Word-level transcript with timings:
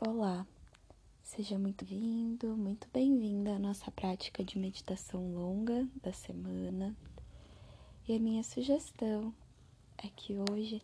Olá, 0.00 0.46
seja 1.24 1.58
muito 1.58 1.84
vindo, 1.84 2.56
muito 2.56 2.86
bem-vinda 2.92 3.56
à 3.56 3.58
nossa 3.58 3.90
prática 3.90 4.44
de 4.44 4.56
meditação 4.56 5.34
longa 5.34 5.88
da 6.00 6.12
semana. 6.12 6.96
E 8.06 8.14
a 8.14 8.20
minha 8.20 8.44
sugestão 8.44 9.34
é 9.96 10.06
que 10.06 10.36
hoje 10.38 10.80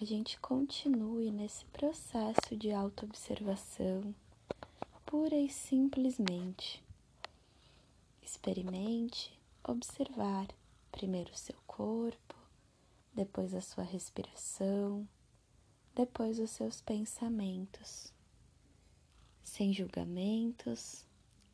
a 0.00 0.04
gente 0.04 0.38
continue 0.38 1.32
nesse 1.32 1.64
processo 1.64 2.56
de 2.56 2.70
autoobservação, 2.70 4.14
pura 5.04 5.34
e 5.34 5.48
simplesmente. 5.50 6.80
Experimente 8.22 9.36
observar 9.66 10.46
primeiro 10.92 11.32
o 11.32 11.36
seu 11.36 11.56
corpo, 11.66 12.36
depois 13.12 13.52
a 13.52 13.60
sua 13.60 13.82
respiração, 13.82 15.08
depois 15.92 16.38
os 16.38 16.50
seus 16.50 16.80
pensamentos 16.80 18.13
sem 19.44 19.72
julgamentos, 19.72 21.04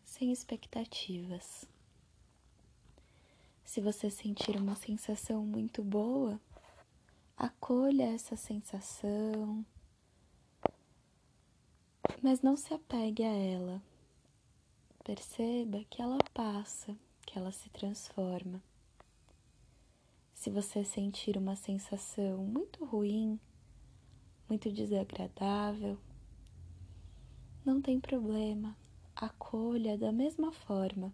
sem 0.05 0.33
expectativas. 0.33 1.69
Se 3.65 3.81
você 3.81 4.09
sentir 4.09 4.57
uma 4.57 4.77
sensação 4.77 5.45
muito 5.45 5.83
boa, 5.83 6.41
acolha 7.37 8.15
essa 8.15 8.37
sensação, 8.37 9.65
mas 12.23 12.41
não 12.41 12.57
se 12.57 12.73
apegue 12.73 13.25
a 13.25 13.33
ela. 13.34 13.83
Perceba 15.05 15.84
que 15.91 16.01
ela 16.01 16.19
passa, 16.33 16.97
que 17.27 17.39
ela 17.39 17.51
se 17.51 17.69
transforma. 17.70 18.62
Se 20.34 20.48
você 20.48 20.84
sentir 20.84 21.37
uma 21.37 21.57
sensação 21.57 22.39
muito 22.39 22.84
ruim, 22.84 23.39
muito 24.48 24.70
desagradável, 24.70 25.98
não 27.64 27.80
tem 27.80 28.00
problema, 28.00 28.77
acolha 29.14 29.98
da 29.98 30.11
mesma 30.11 30.50
forma. 30.50 31.12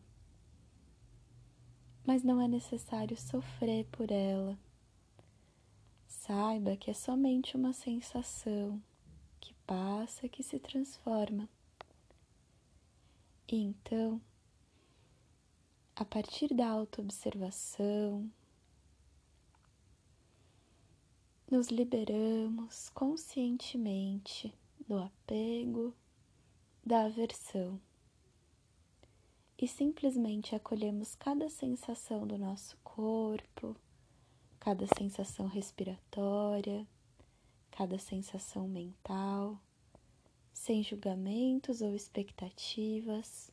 Mas 2.06 2.22
não 2.22 2.40
é 2.40 2.46
necessário 2.46 3.16
sofrer 3.16 3.84
por 3.86 4.10
ela. 4.10 4.56
Saiba 6.06 6.76
que 6.76 6.90
é 6.90 6.94
somente 6.94 7.56
uma 7.56 7.72
sensação 7.72 8.80
que 9.40 9.54
passa, 9.66 10.28
que 10.28 10.42
se 10.42 10.58
transforma. 10.58 11.48
E 13.48 13.56
então, 13.56 14.20
a 15.94 16.04
partir 16.04 16.52
da 16.54 16.68
autoobservação, 16.68 18.30
nos 21.50 21.68
liberamos 21.68 22.88
conscientemente 22.90 24.52
do 24.86 24.98
apego 24.98 25.94
da 26.86 27.06
aversão 27.06 27.80
e 29.58 29.66
simplesmente 29.66 30.54
acolhemos 30.54 31.16
cada 31.16 31.48
sensação 31.48 32.24
do 32.24 32.38
nosso 32.38 32.76
corpo, 32.84 33.74
cada 34.60 34.86
sensação 34.96 35.48
respiratória, 35.48 36.86
cada 37.72 37.98
sensação 37.98 38.68
mental, 38.68 39.60
sem 40.52 40.80
julgamentos 40.84 41.80
ou 41.80 41.92
expectativas, 41.92 43.50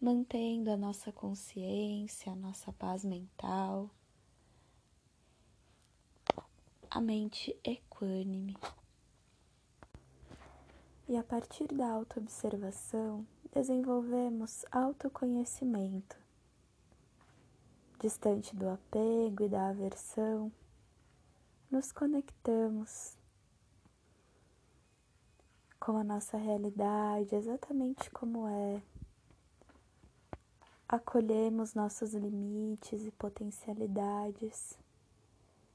mantendo 0.00 0.70
a 0.70 0.76
nossa 0.76 1.12
consciência, 1.12 2.32
a 2.32 2.36
nossa 2.36 2.72
paz 2.72 3.04
mental, 3.04 3.90
a 6.90 6.98
mente 6.98 7.54
equânime. 7.62 8.56
E 11.08 11.16
a 11.16 11.24
partir 11.24 11.68
da 11.68 11.88
autoobservação, 11.88 13.26
desenvolvemos 13.50 14.66
autoconhecimento. 14.70 16.18
Distante 17.98 18.54
do 18.54 18.68
apego 18.68 19.44
e 19.44 19.48
da 19.48 19.70
aversão, 19.70 20.52
nos 21.70 21.92
conectamos 21.92 23.16
com 25.80 25.96
a 25.96 26.04
nossa 26.04 26.36
realidade 26.36 27.34
exatamente 27.34 28.10
como 28.10 28.46
é. 28.46 28.82
Acolhemos 30.86 31.72
nossos 31.72 32.12
limites 32.12 33.06
e 33.06 33.10
potencialidades, 33.12 34.78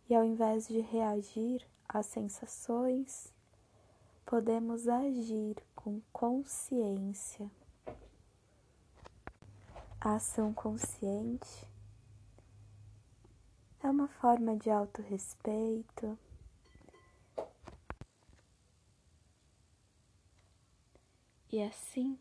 e 0.08 0.14
ao 0.14 0.24
invés 0.24 0.68
de 0.68 0.80
reagir 0.80 1.68
às 1.90 2.06
sensações, 2.06 3.34
podemos 4.34 4.88
agir 4.88 5.56
com 5.76 6.02
consciência. 6.12 7.52
A 10.02 10.16
ação 10.16 10.52
consciente 10.52 11.68
é 13.84 13.88
uma 13.88 14.08
forma 14.08 14.58
de 14.58 14.72
autorrespeito. 14.72 16.18
E 21.52 21.62
assim, 21.62 22.18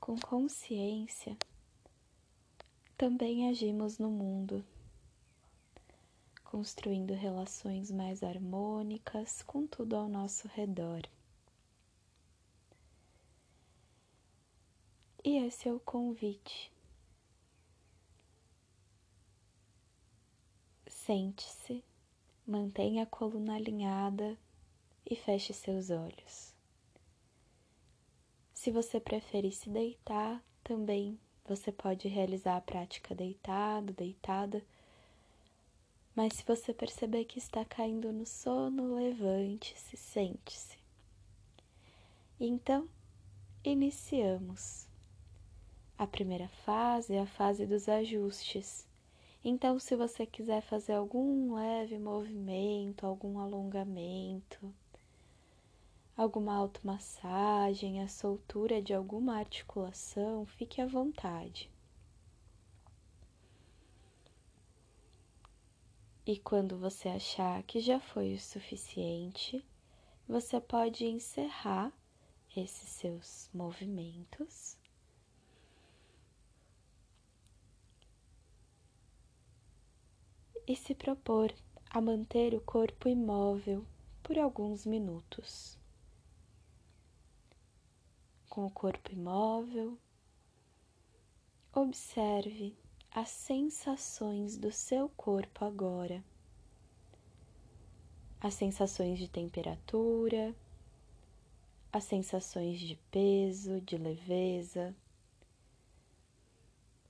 com 0.00 0.16
consciência, 0.16 1.36
também 2.96 3.50
agimos 3.50 3.98
no 3.98 4.08
mundo 4.08 4.64
construindo 6.54 7.12
relações 7.14 7.90
mais 7.90 8.22
harmônicas 8.22 9.42
com 9.42 9.66
tudo 9.66 9.96
ao 9.96 10.08
nosso 10.08 10.46
redor. 10.46 11.02
E 15.24 15.36
esse 15.38 15.68
é 15.68 15.72
o 15.72 15.80
convite. 15.80 16.72
Sente-se, 20.86 21.82
mantenha 22.46 23.02
a 23.02 23.06
coluna 23.06 23.56
alinhada 23.56 24.38
e 25.04 25.16
feche 25.16 25.52
seus 25.52 25.90
olhos. 25.90 26.54
Se 28.52 28.70
você 28.70 29.00
preferir 29.00 29.52
se 29.52 29.68
deitar, 29.68 30.40
também 30.62 31.18
você 31.44 31.72
pode 31.72 32.06
realizar 32.06 32.56
a 32.58 32.60
prática 32.60 33.12
deitado, 33.12 33.92
deitada 33.92 34.64
mas 36.14 36.34
se 36.34 36.44
você 36.44 36.72
perceber 36.72 37.24
que 37.24 37.38
está 37.38 37.64
caindo 37.64 38.12
no 38.12 38.24
sono, 38.24 38.94
levante-se, 38.94 39.96
sente-se. 39.96 40.78
Então, 42.38 42.88
iniciamos. 43.64 44.88
A 45.98 46.06
primeira 46.06 46.48
fase 46.64 47.14
é 47.14 47.20
a 47.20 47.26
fase 47.26 47.66
dos 47.66 47.88
ajustes. 47.88 48.86
Então, 49.44 49.78
se 49.78 49.96
você 49.96 50.24
quiser 50.24 50.62
fazer 50.62 50.94
algum 50.94 51.54
leve 51.54 51.98
movimento, 51.98 53.06
algum 53.06 53.38
alongamento, 53.38 54.72
alguma 56.16 56.54
automassagem, 56.54 58.00
a 58.00 58.08
soltura 58.08 58.80
de 58.80 58.94
alguma 58.94 59.36
articulação, 59.36 60.46
fique 60.46 60.80
à 60.80 60.86
vontade. 60.86 61.73
E 66.26 66.38
quando 66.38 66.78
você 66.78 67.10
achar 67.10 67.62
que 67.64 67.80
já 67.80 68.00
foi 68.00 68.32
o 68.32 68.40
suficiente, 68.40 69.62
você 70.26 70.58
pode 70.58 71.04
encerrar 71.04 71.92
esses 72.56 72.88
seus 72.88 73.50
movimentos. 73.52 74.78
E 80.66 80.74
se 80.74 80.94
propor 80.94 81.54
a 81.90 82.00
manter 82.00 82.54
o 82.54 82.60
corpo 82.62 83.06
imóvel 83.06 83.86
por 84.22 84.38
alguns 84.38 84.86
minutos. 84.86 85.78
Com 88.48 88.64
o 88.64 88.70
corpo 88.70 89.12
imóvel, 89.12 89.98
observe 91.70 92.74
as 93.14 93.28
sensações 93.28 94.56
do 94.56 94.72
seu 94.72 95.08
corpo 95.10 95.64
agora. 95.64 96.20
As 98.40 98.54
sensações 98.54 99.20
de 99.20 99.28
temperatura, 99.28 100.52
as 101.92 102.02
sensações 102.02 102.80
de 102.80 102.96
peso, 103.12 103.80
de 103.80 103.96
leveza, 103.96 104.92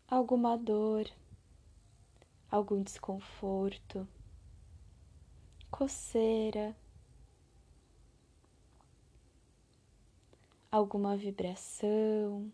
alguma 0.06 0.58
dor, 0.58 1.10
algum 2.50 2.82
desconforto, 2.82 4.06
coceira, 5.70 6.76
alguma 10.70 11.16
vibração. 11.16 12.52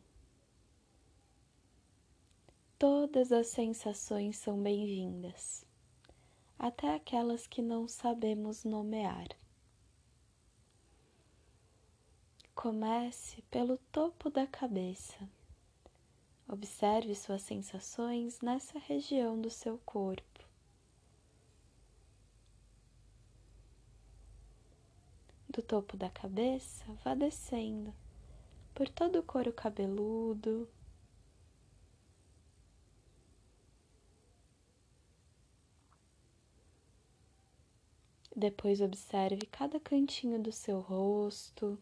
Todas 2.80 3.30
as 3.30 3.48
sensações 3.48 4.38
são 4.38 4.58
bem-vindas, 4.62 5.66
até 6.58 6.94
aquelas 6.94 7.46
que 7.46 7.60
não 7.60 7.86
sabemos 7.86 8.64
nomear. 8.64 9.28
Comece 12.54 13.42
pelo 13.50 13.76
topo 13.92 14.30
da 14.30 14.46
cabeça. 14.46 15.28
Observe 16.48 17.14
suas 17.14 17.42
sensações 17.42 18.40
nessa 18.40 18.78
região 18.78 19.38
do 19.38 19.50
seu 19.50 19.76
corpo. 19.84 20.42
Do 25.50 25.60
topo 25.60 25.98
da 25.98 26.08
cabeça, 26.08 26.86
vá 27.04 27.14
descendo 27.14 27.92
por 28.74 28.88
todo 28.88 29.18
o 29.18 29.22
couro 29.22 29.52
cabeludo. 29.52 30.66
Depois 38.40 38.80
observe 38.80 39.44
cada 39.44 39.78
cantinho 39.78 40.42
do 40.42 40.50
seu 40.50 40.80
rosto. 40.80 41.78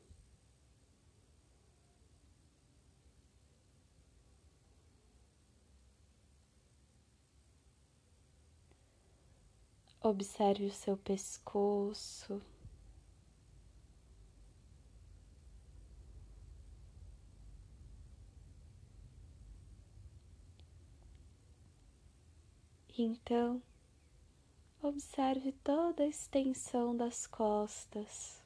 Observe 10.03 10.67
o 10.67 10.73
seu 10.73 10.97
pescoço. 10.97 12.43
Então, 22.99 23.63
observe 24.83 25.53
toda 25.65 26.05
a 26.05 26.07
extensão 26.07 26.97
das 26.97 27.27
costas, 27.27 28.41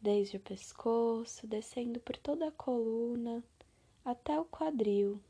desde 0.00 0.36
o 0.36 0.40
pescoço, 0.40 1.46
descendo 1.46 2.00
por 2.00 2.16
toda 2.16 2.48
a 2.48 2.52
coluna 2.52 3.44
até 4.04 4.38
o 4.38 4.44
quadril. 4.44 5.20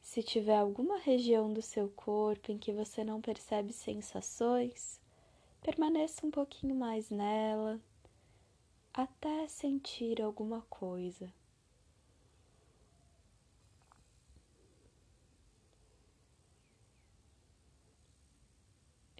Se 0.00 0.22
tiver 0.22 0.58
alguma 0.58 0.98
região 0.98 1.52
do 1.52 1.62
seu 1.62 1.88
corpo 1.90 2.50
em 2.50 2.58
que 2.58 2.72
você 2.72 3.04
não 3.04 3.20
percebe 3.20 3.72
sensações, 3.72 5.00
permaneça 5.60 6.26
um 6.26 6.30
pouquinho 6.30 6.74
mais 6.74 7.10
nela 7.10 7.80
até 8.92 9.46
sentir 9.46 10.20
alguma 10.20 10.62
coisa. 10.62 11.32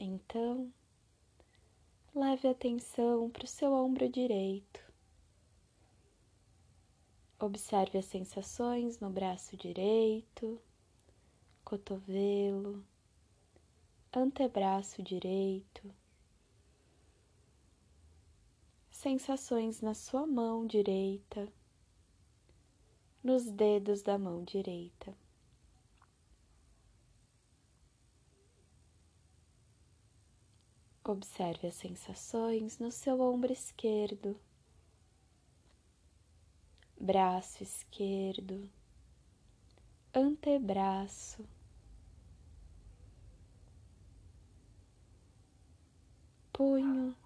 Então, 0.02 0.72
leve 2.14 2.48
atenção 2.48 3.28
para 3.28 3.44
o 3.44 3.46
seu 3.46 3.70
ombro 3.72 4.08
direito. 4.08 4.80
Observe 7.38 7.98
as 7.98 8.06
sensações 8.06 8.98
no 8.98 9.10
braço 9.10 9.56
direito 9.56 10.58
cotovelo, 11.70 12.84
antebraço 14.12 15.02
direito, 15.04 15.94
sensações 18.90 19.80
na 19.80 19.94
sua 19.94 20.26
mão 20.26 20.66
direita, 20.66 21.48
nos 23.22 23.48
dedos 23.48 24.02
da 24.02 24.18
mão 24.18 24.42
direita. 24.42 25.14
Observe 31.04 31.66
as 31.66 31.74
sensações 31.74 32.78
no 32.78 32.92
seu 32.92 33.20
ombro 33.20 33.52
esquerdo, 33.52 34.38
braço 37.00 37.62
esquerdo, 37.62 38.68
antebraço 40.14 41.44
punho, 46.60 47.16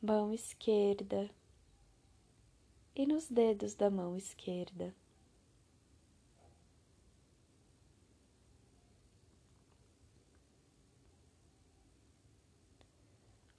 mão 0.00 0.32
esquerda 0.32 1.28
e 2.94 3.04
nos 3.04 3.28
dedos 3.28 3.74
da 3.74 3.90
mão 3.90 4.16
esquerda. 4.16 4.94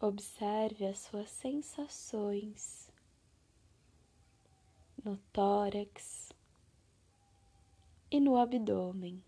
Observe 0.07 0.86
as 0.86 1.00
suas 1.00 1.31
sensações 1.31 2.92
no 5.04 5.18
tórax 5.34 6.31
e 8.12 8.19
no 8.19 8.38
abdômen. 8.38 9.24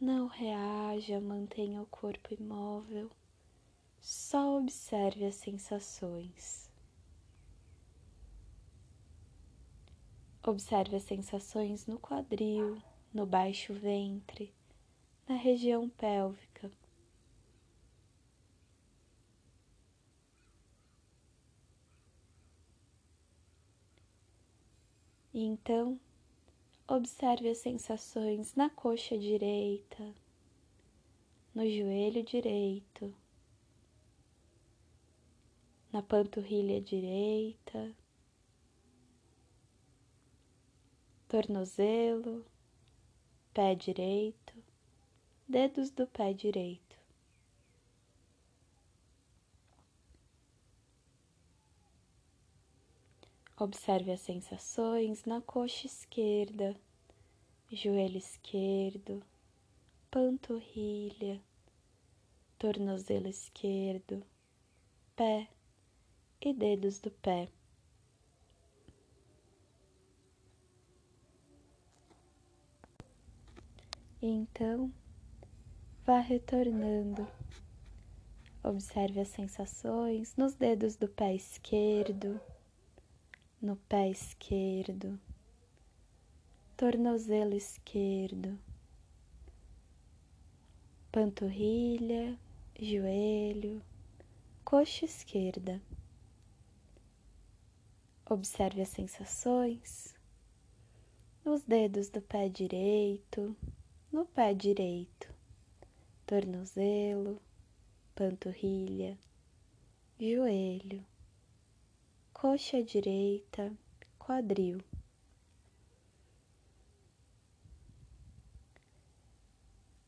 Não 0.00 0.26
reaja, 0.26 1.20
mantenha 1.20 1.82
o 1.82 1.86
corpo 1.86 2.32
imóvel, 2.32 3.10
só 4.00 4.56
observe 4.56 5.26
as 5.26 5.34
sensações. 5.34 6.70
Observe 10.42 10.96
as 10.96 11.02
sensações 11.02 11.86
no 11.86 11.98
quadril, 11.98 12.82
no 13.12 13.26
baixo 13.26 13.74
ventre, 13.74 14.50
na 15.28 15.34
região 15.34 15.90
pélvica. 15.90 16.51
E 25.32 25.42
então 25.44 25.98
Observe 26.94 27.48
as 27.48 27.56
sensações 27.56 28.54
na 28.54 28.68
coxa 28.68 29.16
direita, 29.16 30.14
no 31.54 31.62
joelho 31.62 32.22
direito, 32.22 33.14
na 35.90 36.02
panturrilha 36.02 36.82
direita, 36.82 37.96
tornozelo, 41.28 42.44
pé 43.54 43.74
direito, 43.74 44.52
dedos 45.48 45.90
do 45.90 46.06
pé 46.06 46.34
direito. 46.34 46.81
Observe 53.62 54.10
as 54.10 54.20
sensações 54.20 55.24
na 55.24 55.40
coxa 55.40 55.86
esquerda, 55.86 56.74
joelho 57.70 58.18
esquerdo, 58.18 59.22
panturrilha, 60.10 61.40
tornozelo 62.58 63.28
esquerdo, 63.28 64.20
pé 65.14 65.46
e 66.40 66.52
dedos 66.52 66.98
do 66.98 67.12
pé. 67.12 67.48
Então, 74.20 74.92
vá 76.04 76.18
retornando. 76.18 77.28
Observe 78.64 79.20
as 79.20 79.28
sensações 79.28 80.34
nos 80.34 80.56
dedos 80.56 80.96
do 80.96 81.06
pé 81.06 81.32
esquerdo 81.32 82.40
no 83.62 83.76
pé 83.76 84.10
esquerdo, 84.10 85.20
tornozelo 86.76 87.54
esquerdo, 87.54 88.58
panturrilha, 91.12 92.36
joelho, 92.76 93.80
coxa 94.64 95.04
esquerda. 95.04 95.80
Observe 98.28 98.82
as 98.82 98.88
sensações 98.88 100.12
nos 101.44 101.62
dedos 101.62 102.08
do 102.08 102.20
pé 102.20 102.48
direito, 102.48 103.56
no 104.10 104.26
pé 104.26 104.52
direito, 104.52 105.32
tornozelo, 106.26 107.40
panturrilha, 108.16 109.16
joelho, 110.18 111.11
coxa 112.42 112.82
direita, 112.82 113.72
quadril. 114.18 114.80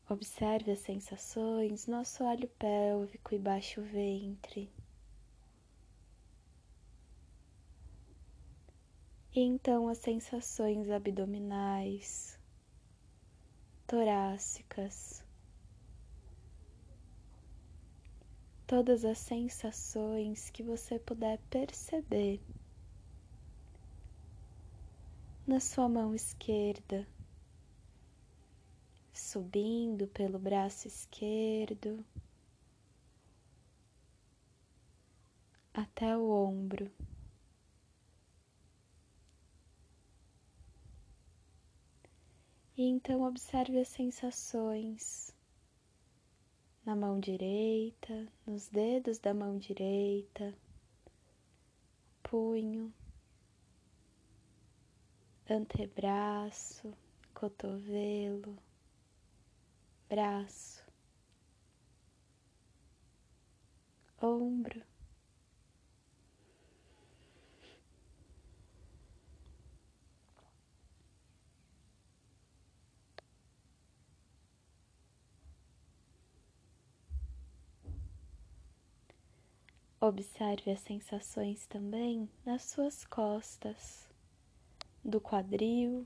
Observe 0.09 0.71
as 0.71 0.79
sensações 0.79 1.87
no 1.87 1.95
assoalho 1.95 2.49
pélvico 2.59 3.33
e 3.33 3.39
baixo 3.39 3.81
ventre. 3.81 4.69
E 9.33 9.39
então 9.39 9.87
as 9.87 9.99
sensações 9.99 10.89
abdominais, 10.89 12.37
torácicas, 13.87 15.23
todas 18.67 19.05
as 19.05 19.19
sensações 19.19 20.49
que 20.49 20.63
você 20.63 20.97
puder 20.97 21.39
perceber 21.49 22.41
na 25.45 25.59
sua 25.59 25.87
mão 25.87 26.15
esquerda, 26.15 27.07
subindo 29.13 30.07
pelo 30.07 30.39
braço 30.39 30.87
esquerdo 30.87 32.03
até 35.71 36.17
o 36.17 36.27
ombro. 36.29 36.91
E 42.75 42.83
então 42.83 43.21
observe 43.21 43.79
as 43.79 43.87
sensações 43.89 45.34
na 46.85 46.95
mão 46.95 47.19
direita, 47.19 48.27
nos 48.45 48.67
dedos 48.67 49.17
da 49.17 49.33
mão 49.33 49.57
direita, 49.57 50.53
punho, 52.21 52.93
antebraço, 55.49 56.93
cotovelo, 57.33 58.55
braço, 60.07 60.85
ombro. 64.21 64.94
Observe 80.07 80.69
as 80.69 80.81
sensações 80.81 81.65
também 81.65 82.29
nas 82.45 82.61
suas 82.61 83.03
costas, 83.05 84.07
do 85.03 85.19
quadril, 85.19 86.05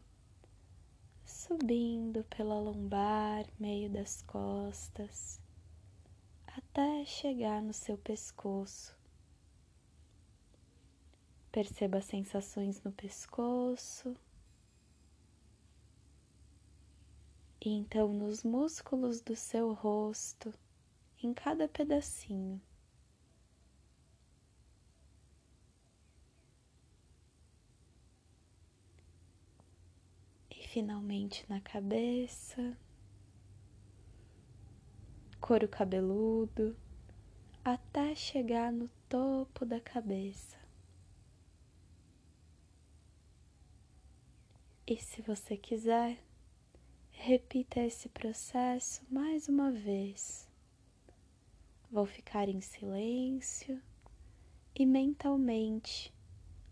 subindo 1.26 2.24
pela 2.24 2.58
lombar, 2.58 3.46
meio 3.60 3.90
das 3.90 4.22
costas, 4.22 5.42
até 6.48 7.04
chegar 7.04 7.62
no 7.62 7.74
seu 7.74 7.98
pescoço. 7.98 8.98
Perceba 11.52 11.98
as 11.98 12.06
sensações 12.06 12.82
no 12.82 12.94
pescoço. 12.94 14.16
E 17.60 17.70
então 17.70 18.14
nos 18.14 18.46
músculos 18.46 19.20
do 19.20 19.36
seu 19.36 19.74
rosto, 19.74 20.54
em 21.22 21.34
cada 21.34 21.68
pedacinho. 21.68 22.62
Finalmente 30.72 31.44
na 31.50 31.60
cabeça, 31.60 32.78
couro 35.42 35.68
cabeludo, 35.68 36.78
até 37.66 38.14
chegar 38.14 38.72
no 38.72 38.88
topo 39.10 39.66
da 39.66 39.80
cabeça. 39.80 40.58
E 44.86 44.96
se 44.98 45.24
você 45.24 45.58
quiser, 45.58 46.24
repita 47.10 47.80
esse 47.80 48.08
processo 48.08 49.02
mais 49.10 49.50
uma 49.50 49.72
vez. 49.72 50.48
Vou 51.92 52.06
ficar 52.06 52.48
em 52.48 52.62
silêncio 52.62 53.82
e 54.76 54.86
mentalmente 54.86 56.14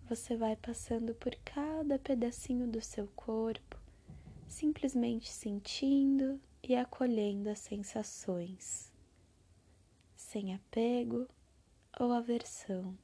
você 0.07 0.37
vai 0.37 0.55
passando 0.55 1.15
por 1.15 1.35
cada 1.37 1.97
pedacinho 1.97 2.67
do 2.67 2.79
seu 2.79 3.07
corpo 3.07 3.86
simplesmente 4.47 5.29
sentindo 5.31 6.39
e 6.63 6.75
acolhendo 6.75 7.49
as 7.49 7.59
sensações, 7.59 8.91
sem 10.15 10.53
apego 10.55 11.27
ou 11.99 12.11
aversão. 12.11 12.97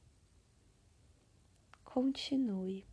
Continue. 1.84 2.84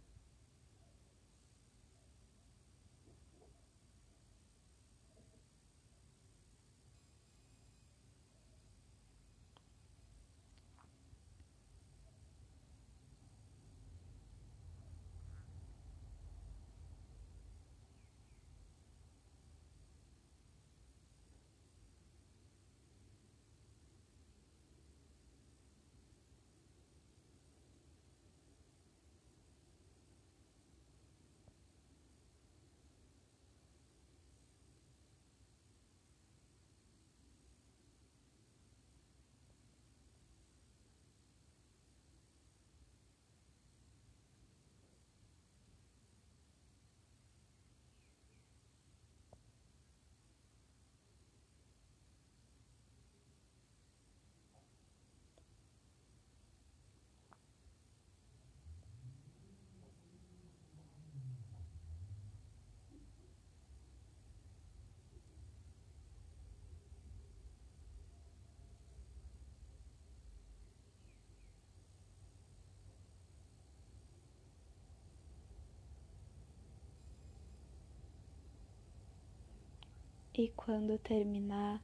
E 80.43 80.49
quando 80.57 80.97
terminar, 80.97 81.79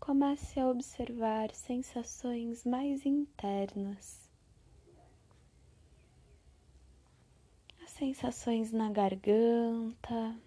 comece 0.00 0.58
a 0.58 0.66
observar 0.66 1.54
sensações 1.54 2.64
mais 2.64 3.04
internas. 3.04 4.30
As 7.82 7.90
sensações 7.90 8.72
na 8.72 8.90
garganta, 8.90 10.40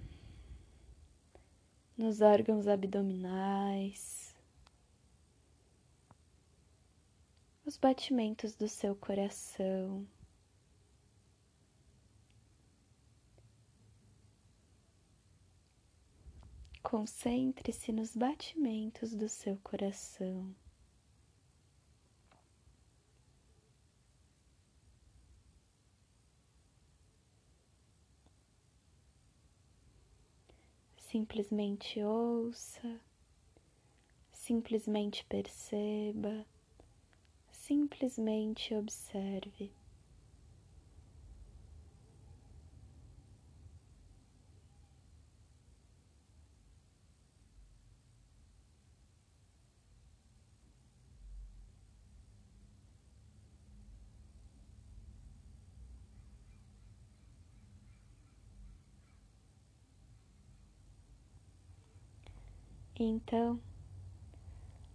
nos 1.96 2.20
órgãos 2.20 2.68
abdominais, 2.68 4.36
os 7.64 7.78
batimentos 7.78 8.56
do 8.56 8.68
seu 8.68 8.96
coração. 8.96 10.04
Concentre-se 16.90 17.92
nos 17.92 18.16
batimentos 18.16 19.14
do 19.14 19.30
seu 19.30 19.58
coração. 19.58 20.56
Simplesmente 30.98 32.02
ouça, 32.04 33.00
simplesmente 34.34 35.24
perceba, 35.26 36.44
simplesmente 37.52 38.74
observe. 38.74 39.72
Então, 63.00 63.60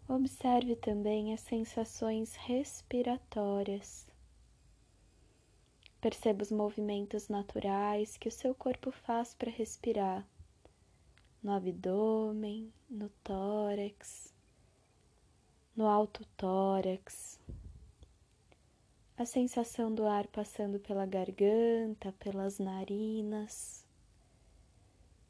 Observe 0.06 0.76
também 0.76 1.32
as 1.32 1.40
sensações 1.40 2.36
respiratórias. 2.36 4.06
Perceba 5.98 6.42
os 6.42 6.52
movimentos 6.52 7.28
naturais 7.28 8.18
que 8.18 8.28
o 8.28 8.32
seu 8.32 8.54
corpo 8.54 8.90
faz 8.90 9.32
para 9.32 9.50
respirar 9.50 10.28
no 11.42 11.52
abdômen, 11.52 12.70
no 12.88 13.08
tórax, 13.24 14.34
no 15.74 15.86
alto 15.86 16.22
tórax. 16.36 17.40
A 19.16 19.24
sensação 19.24 19.92
do 19.94 20.06
ar 20.06 20.26
passando 20.26 20.78
pela 20.78 21.06
garganta, 21.06 22.12
pelas 22.18 22.58
narinas. 22.58 23.83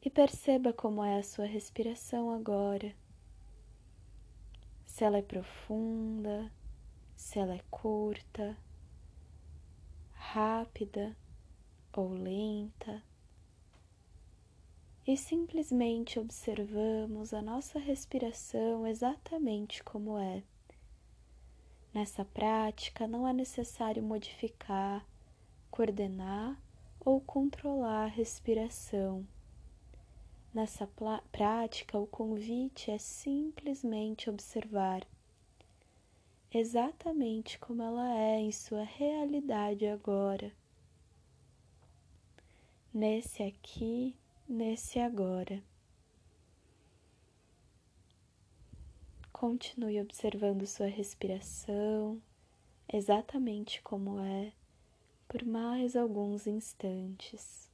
E 0.05 0.09
perceba 0.11 0.71
como 0.71 1.03
é 1.03 1.17
a 1.17 1.23
sua 1.23 1.45
respiração 1.47 2.29
agora. 2.29 2.95
Se 4.85 5.03
ela 5.03 5.17
é 5.17 5.21
profunda, 5.23 6.51
se 7.15 7.39
ela 7.39 7.55
é 7.55 7.61
curta, 7.71 8.55
rápida 10.13 11.17
ou 11.91 12.13
lenta. 12.13 13.01
E 15.07 15.17
simplesmente 15.17 16.19
observamos 16.19 17.33
a 17.33 17.41
nossa 17.41 17.79
respiração 17.79 18.85
exatamente 18.85 19.83
como 19.83 20.19
é. 20.19 20.43
Nessa 21.91 22.23
prática 22.23 23.07
não 23.07 23.27
é 23.27 23.33
necessário 23.33 24.03
modificar, 24.03 25.03
coordenar 25.71 26.61
ou 26.99 27.19
controlar 27.19 28.03
a 28.03 28.07
respiração 28.07 29.25
Nessa 30.55 30.89
prática, 31.33 31.99
o 31.99 32.07
convite 32.07 32.89
é 32.89 32.97
simplesmente 32.97 34.29
observar 34.29 35.05
exatamente 36.49 37.59
como 37.59 37.83
ela 37.83 38.17
é 38.17 38.39
em 38.39 38.53
sua 38.53 38.83
realidade 38.83 39.85
agora, 39.85 40.53
nesse 42.93 43.43
aqui, 43.43 44.15
nesse 44.47 44.97
agora. 44.97 45.61
Continue 49.33 49.99
observando 49.99 50.65
sua 50.65 50.87
respiração 50.87 52.21
exatamente 52.87 53.81
como 53.81 54.21
é 54.21 54.53
por 55.27 55.43
mais 55.43 55.97
alguns 55.97 56.47
instantes. 56.47 57.64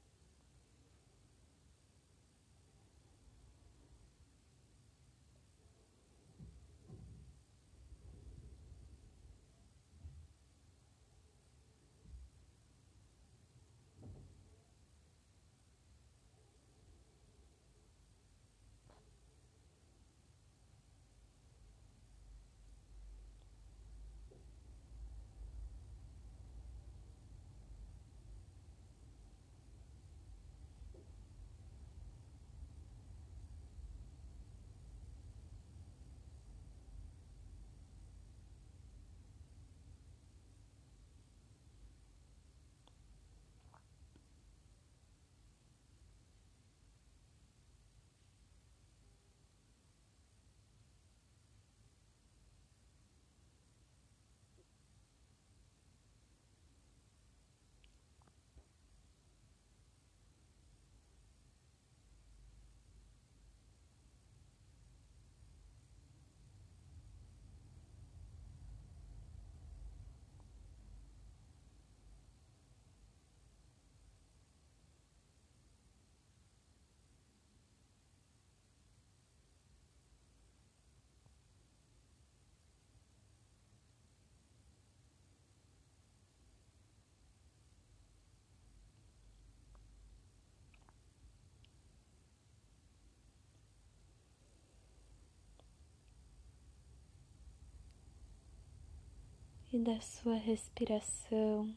E 99.73 99.79
da 99.79 100.01
sua 100.01 100.35
respiração. 100.35 101.73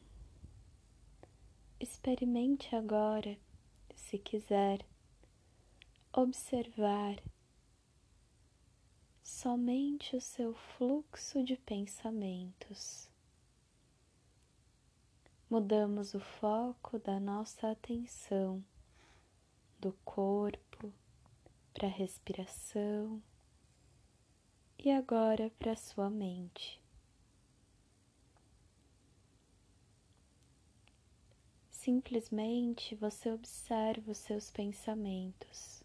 Experimente 1.78 2.74
agora, 2.74 3.38
se 3.94 4.18
quiser, 4.18 4.84
observar 6.12 7.22
somente 9.22 10.16
o 10.16 10.20
seu 10.20 10.54
fluxo 10.54 11.44
de 11.44 11.56
pensamentos. 11.56 13.08
Mudamos 15.48 16.14
o 16.14 16.20
foco 16.20 16.98
da 16.98 17.20
nossa 17.20 17.70
atenção 17.70 18.64
do 19.78 19.92
corpo 20.04 20.92
para 21.72 21.86
a 21.86 21.90
respiração 21.90 23.22
e 24.78 24.90
agora 24.90 25.52
para 25.60 25.72
a 25.72 25.76
sua 25.76 26.10
mente. 26.10 26.83
Simplesmente 31.84 32.94
você 32.94 33.30
observa 33.30 34.12
os 34.12 34.16
seus 34.16 34.50
pensamentos, 34.50 35.84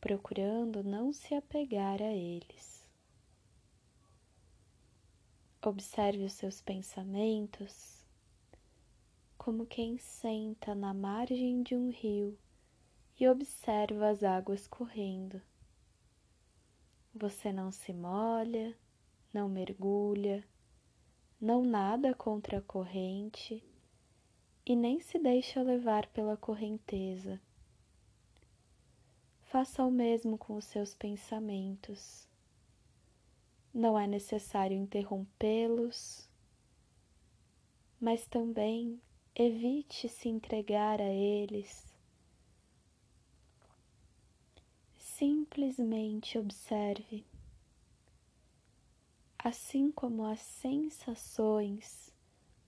procurando 0.00 0.80
não 0.80 1.12
se 1.12 1.34
apegar 1.34 2.00
a 2.00 2.12
eles. 2.12 2.86
Observe 5.60 6.22
os 6.22 6.34
seus 6.34 6.60
pensamentos 6.60 8.06
como 9.36 9.66
quem 9.66 9.98
senta 9.98 10.72
na 10.72 10.94
margem 10.94 11.60
de 11.64 11.74
um 11.74 11.90
rio 11.90 12.38
e 13.18 13.28
observa 13.28 14.08
as 14.08 14.22
águas 14.22 14.68
correndo. 14.68 15.42
Você 17.12 17.52
não 17.52 17.72
se 17.72 17.92
molha, 17.92 18.72
não 19.32 19.48
mergulha, 19.48 20.46
não 21.40 21.64
nada 21.64 22.14
contra 22.14 22.58
a 22.58 22.62
corrente 22.62 23.60
e 24.66 24.74
nem 24.74 24.98
se 24.98 25.18
deixa 25.18 25.60
levar 25.62 26.06
pela 26.06 26.36
correnteza. 26.36 27.40
Faça 29.42 29.84
o 29.84 29.90
mesmo 29.90 30.38
com 30.38 30.56
os 30.56 30.64
seus 30.64 30.94
pensamentos. 30.94 32.26
Não 33.72 33.98
é 33.98 34.06
necessário 34.06 34.76
interrompê-los, 34.76 36.28
mas 38.00 38.26
também 38.26 39.00
evite 39.34 40.08
se 40.08 40.28
entregar 40.28 41.00
a 41.00 41.10
eles. 41.10 41.92
Simplesmente 44.96 46.38
observe, 46.38 47.24
assim 49.38 49.92
como 49.92 50.24
as 50.24 50.40
sensações 50.40 52.13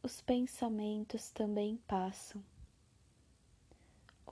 os 0.02 0.20
pensamentos 0.20 1.30
também 1.30 1.76
passam. 1.88 2.42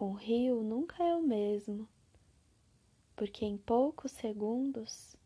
Um 0.00 0.12
rio 0.12 0.62
nunca 0.62 1.03
é 1.03 1.14
o 1.16 1.22
mesmo, 1.22 1.88
porque 3.16 3.44
em 3.44 3.57
poucos 3.57 4.12
segundos 4.12 5.16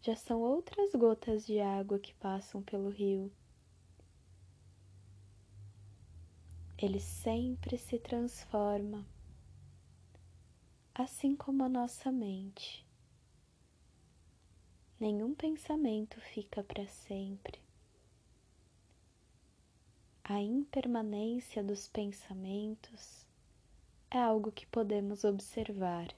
já 0.00 0.14
são 0.14 0.40
outras 0.40 0.92
gotas 0.92 1.44
de 1.44 1.60
água 1.60 1.98
que 1.98 2.14
passam 2.14 2.62
pelo 2.62 2.90
rio. 2.90 3.32
Ele 6.78 7.00
sempre 7.00 7.78
se 7.78 7.98
transforma, 7.98 9.04
assim 10.94 11.34
como 11.34 11.64
a 11.64 11.68
nossa 11.68 12.12
mente. 12.12 12.86
Nenhum 15.00 15.34
pensamento 15.34 16.20
fica 16.20 16.62
para 16.62 16.86
sempre. 16.86 17.65
A 20.28 20.40
impermanência 20.40 21.62
dos 21.62 21.86
pensamentos 21.86 23.24
é 24.10 24.18
algo 24.18 24.50
que 24.50 24.66
podemos 24.66 25.22
observar. 25.22 26.12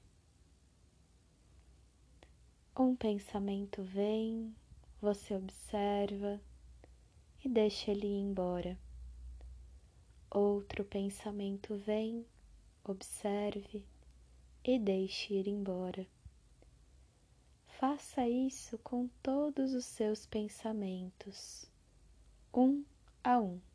Um 2.75 2.97
pensamento 2.97 3.83
vem, 3.83 4.57
você 4.99 5.35
observa 5.35 6.41
e 7.45 7.51
deixa 7.51 7.91
ele 7.91 8.07
ir 8.07 8.19
embora. 8.19 8.79
Outro 10.31 10.87
pensamento 10.87 11.75
vem, 11.77 12.25
observe 12.85 13.85
e 14.65 14.79
deixe 14.79 15.35
ir 15.35 15.47
embora. 15.47 16.07
Faça 17.79 18.27
isso 18.27 18.79
com 18.79 19.07
todos 19.23 19.75
os 19.75 19.85
seus 19.85 20.25
pensamentos, 20.25 21.71
um 22.55 22.83
a 23.23 23.39
um. 23.39 23.68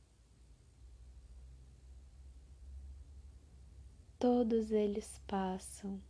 Todos 4.23 4.71
eles 4.71 5.19
passam, 5.27 6.01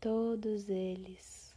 todos 0.00 0.68
eles. 0.68 1.54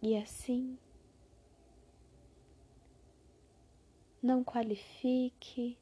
E 0.00 0.16
assim, 0.16 0.78
não 4.22 4.44
qualifique 4.44 5.76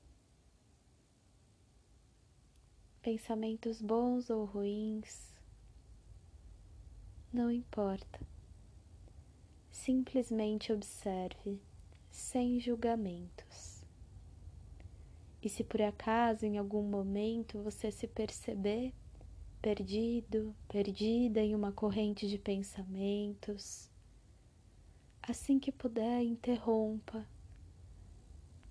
pensamentos 3.02 3.82
bons 3.82 4.30
ou 4.30 4.46
ruins, 4.46 5.34
não 7.30 7.50
importa. 7.50 8.26
Simplesmente 9.70 10.72
observe, 10.72 11.60
sem 12.14 12.60
julgamentos. 12.60 13.82
E 15.42 15.48
se 15.48 15.64
por 15.64 15.82
acaso 15.82 16.46
em 16.46 16.56
algum 16.56 16.82
momento 16.82 17.60
você 17.60 17.90
se 17.90 18.06
perceber 18.06 18.94
perdido, 19.60 20.54
perdida 20.68 21.40
em 21.40 21.56
uma 21.56 21.72
corrente 21.72 22.28
de 22.28 22.38
pensamentos, 22.38 23.90
assim 25.20 25.58
que 25.58 25.72
puder, 25.72 26.22
interrompa, 26.22 27.26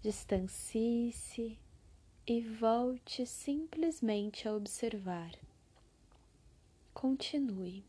distancie-se 0.02 1.60
e 2.26 2.42
volte 2.42 3.26
simplesmente 3.26 4.48
a 4.48 4.56
observar. 4.56 5.36
Continue. 6.94 7.84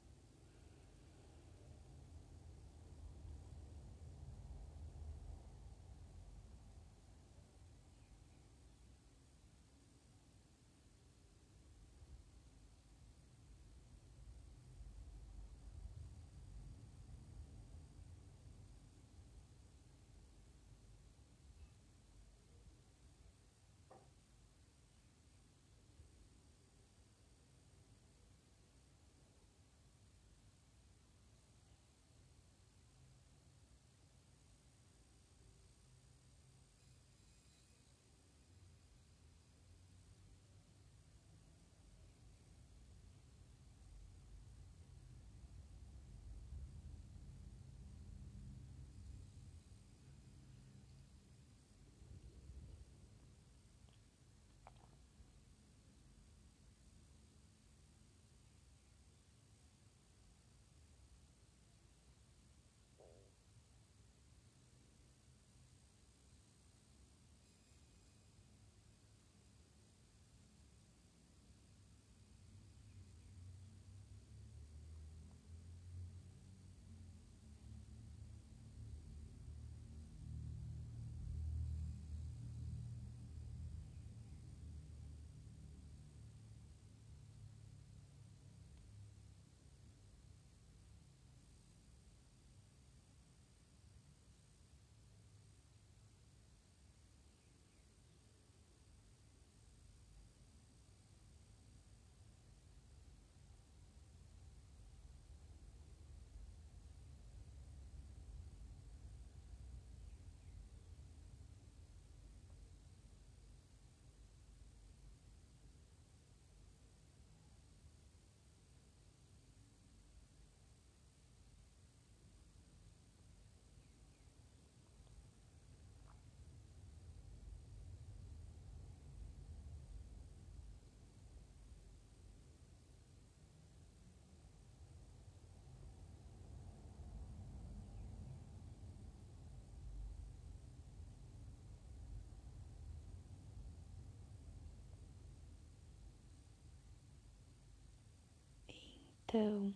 Então, 149.34 149.74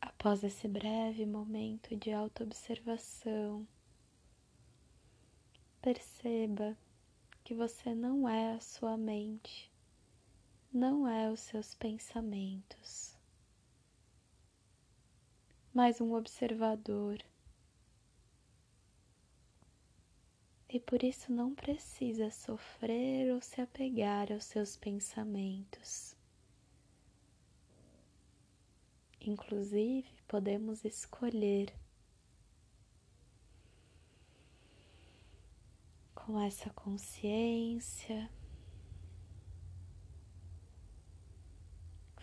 após 0.00 0.44
esse 0.44 0.68
breve 0.68 1.26
momento 1.26 1.96
de 1.96 2.12
autoobservação, 2.12 3.66
perceba 5.82 6.78
que 7.42 7.54
você 7.54 7.92
não 7.92 8.28
é 8.28 8.52
a 8.52 8.60
sua 8.60 8.96
mente, 8.96 9.68
não 10.72 11.08
é 11.08 11.28
os 11.28 11.40
seus 11.40 11.74
pensamentos, 11.74 13.18
mas 15.74 16.00
um 16.00 16.14
observador. 16.14 17.18
E 20.68 20.78
por 20.78 21.02
isso 21.02 21.32
não 21.32 21.52
precisa 21.52 22.30
sofrer 22.30 23.34
ou 23.34 23.40
se 23.40 23.60
apegar 23.60 24.30
aos 24.30 24.44
seus 24.44 24.76
pensamentos. 24.76 26.15
Inclusive, 29.26 30.06
podemos 30.28 30.84
escolher 30.84 31.74
com 36.14 36.40
essa 36.40 36.70
consciência. 36.70 38.30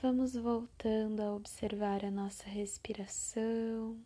Vamos 0.02 0.34
voltando 0.34 1.22
a 1.22 1.34
observar 1.34 2.06
a 2.06 2.12
nossa 2.12 2.46
respiração. 2.46 4.02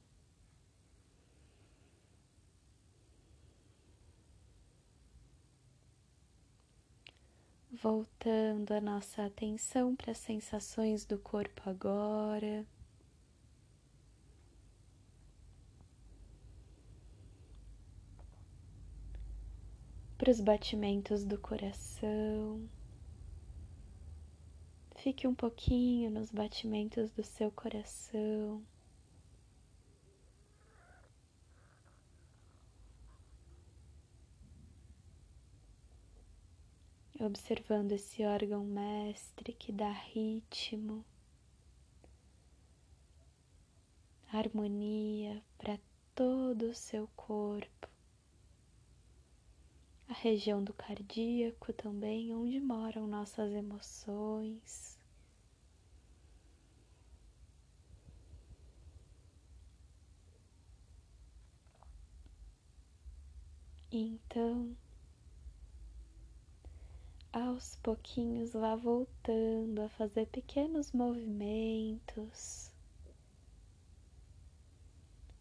voltando 7.80 8.72
a 8.72 8.82
nossa 8.82 9.24
atenção 9.26 9.96
para 9.96 10.12
as 10.12 10.18
sensações 10.18 11.06
do 11.06 11.20
corpo 11.20 11.70
agora. 11.70 12.66
Para 20.28 20.34
os 20.34 20.42
batimentos 20.42 21.24
do 21.24 21.38
coração. 21.38 22.70
Fique 24.98 25.26
um 25.26 25.34
pouquinho 25.34 26.12
nos 26.12 26.30
batimentos 26.32 27.10
do 27.12 27.24
seu 27.24 27.50
coração. 27.50 28.62
observando 37.22 37.94
esse 37.94 38.26
órgão 38.26 38.66
mestre 38.66 39.54
que 39.54 39.72
dá 39.72 39.92
ritmo, 39.92 41.06
harmonia 44.32 45.42
para 45.58 45.80
todo 46.14 46.64
o 46.64 46.76
seu 46.76 47.08
corpo. 47.16 47.97
A 50.10 50.14
região 50.14 50.64
do 50.64 50.74
cardíaco 50.74 51.72
também, 51.74 52.34
onde 52.34 52.60
moram 52.60 53.06
nossas 53.08 53.52
emoções. 53.54 54.98
Então, 63.92 64.76
aos 67.32 67.76
pouquinhos 67.78 68.54
vá 68.54 68.76
voltando 68.76 69.82
a 69.82 69.90
fazer 69.90 70.26
pequenos 70.28 70.92
movimentos, 70.92 72.72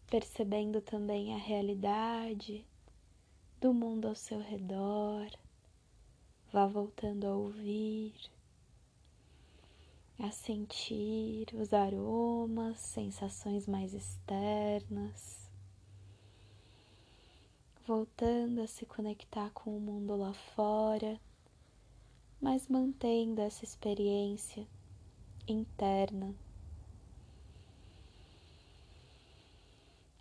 percebendo 0.09 0.81
também 0.81 1.33
a 1.33 1.37
realidade 1.37 2.65
do 3.59 3.73
mundo 3.73 4.07
ao 4.07 4.15
seu 4.15 4.39
redor. 4.39 5.29
Vá 6.51 6.65
voltando 6.65 7.25
a 7.25 7.35
ouvir, 7.35 8.13
a 10.19 10.31
sentir 10.31 11.47
os 11.53 11.73
aromas, 11.73 12.77
sensações 12.79 13.67
mais 13.67 13.93
externas, 13.93 15.49
voltando 17.85 18.61
a 18.61 18.67
se 18.67 18.85
conectar 18.85 19.49
com 19.51 19.75
o 19.75 19.79
mundo 19.79 20.15
lá 20.15 20.33
fora 20.33 21.19
mas 22.39 22.67
mantendo 22.67 23.41
essa 23.41 23.63
experiência 23.63 24.67
interna. 25.47 26.35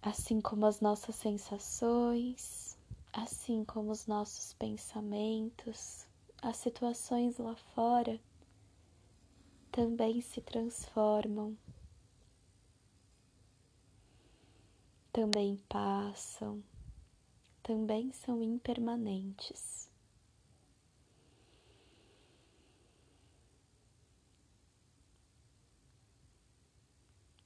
Assim 0.01 0.41
como 0.41 0.67
as 0.67 0.81
nossas 0.81 1.15
sensações, 1.17 2.66
assim 3.17 3.65
como 3.65 3.91
os 3.91 4.07
nossos 4.07 4.53
pensamentos, 4.53 6.07
as 6.43 6.59
situações 6.59 7.39
lá 7.39 7.57
fora 7.57 8.21
também 9.73 10.21
se 10.21 10.43
transformam, 10.43 11.57
também 15.11 15.57
passam, 15.67 16.63
também 17.63 18.13
são 18.13 18.43
impermanentes. 18.43 19.91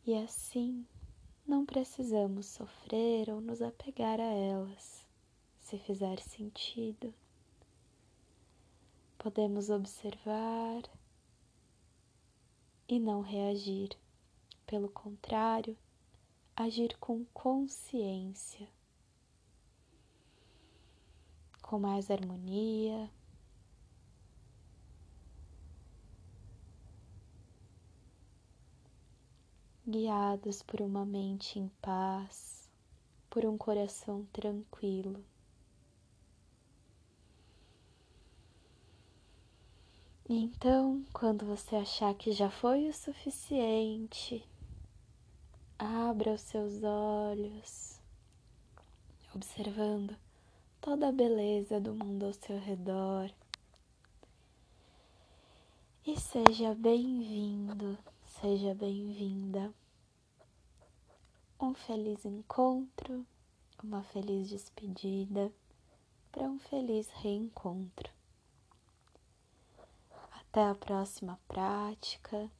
E 0.04 0.16
assim 0.16 0.84
não 1.46 1.64
precisamos 1.64 2.46
sofrer 2.46 3.30
ou 3.30 3.40
nos 3.40 3.62
apegar 3.62 4.18
a 4.18 4.24
elas, 4.24 4.99
se 5.70 5.78
fizer 5.78 6.18
sentido. 6.18 7.14
Podemos 9.16 9.70
observar 9.70 10.82
e 12.88 12.98
não 12.98 13.20
reagir. 13.20 13.90
Pelo 14.66 14.88
contrário, 14.88 15.76
agir 16.56 16.96
com 16.98 17.24
consciência, 17.26 18.68
com 21.62 21.78
mais 21.78 22.10
harmonia, 22.10 23.08
guiados 29.86 30.62
por 30.62 30.80
uma 30.80 31.06
mente 31.06 31.60
em 31.60 31.68
paz, 31.80 32.68
por 33.28 33.44
um 33.44 33.56
coração 33.56 34.24
tranquilo. 34.32 35.29
Então, 40.32 41.04
quando 41.12 41.44
você 41.44 41.74
achar 41.74 42.14
que 42.14 42.30
já 42.30 42.48
foi 42.48 42.88
o 42.88 42.94
suficiente, 42.94 44.48
abra 45.76 46.34
os 46.34 46.40
seus 46.42 46.84
olhos, 46.84 48.00
observando 49.34 50.16
toda 50.80 51.08
a 51.08 51.12
beleza 51.12 51.80
do 51.80 51.92
mundo 51.92 52.26
ao 52.26 52.32
seu 52.32 52.60
redor. 52.60 53.28
E 56.06 56.16
seja 56.16 56.76
bem-vindo, 56.76 57.98
seja 58.40 58.72
bem-vinda 58.72 59.74
um 61.58 61.74
feliz 61.74 62.24
encontro, 62.24 63.26
uma 63.82 64.04
feliz 64.04 64.48
despedida 64.48 65.52
para 66.30 66.44
um 66.44 66.60
feliz 66.60 67.08
reencontro. 67.14 68.19
Até 70.50 70.66
a 70.66 70.74
próxima 70.74 71.40
prática. 71.48 72.50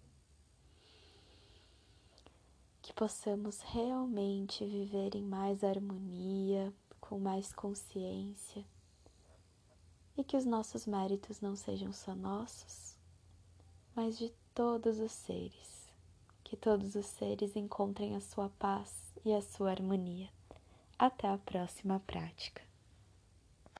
Que 2.80 2.92
possamos 2.92 3.60
realmente 3.60 4.64
viver 4.64 5.14
em 5.14 5.22
mais 5.22 5.62
harmonia, 5.62 6.72
com 7.00 7.18
mais 7.18 7.52
consciência 7.52 8.64
e 10.16 10.24
que 10.24 10.36
os 10.36 10.44
nossos 10.44 10.86
méritos 10.86 11.40
não 11.40 11.54
sejam 11.56 11.92
só 11.92 12.14
nossos, 12.14 12.96
mas 13.94 14.18
de 14.18 14.32
todos 14.54 14.98
os 14.98 15.12
seres 15.12 15.80
que 16.50 16.56
todos 16.56 16.96
os 16.96 17.06
seres 17.06 17.54
encontrem 17.54 18.16
a 18.16 18.20
sua 18.20 18.48
paz 18.58 19.14
e 19.24 19.32
a 19.32 19.40
sua 19.40 19.70
harmonia. 19.70 20.28
Até 20.98 21.28
a 21.28 21.38
próxima 21.38 22.00
prática. 22.00 22.69